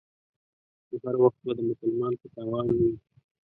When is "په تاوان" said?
2.21-2.67